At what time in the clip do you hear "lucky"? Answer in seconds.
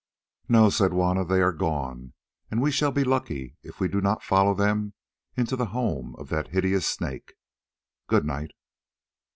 3.03-3.55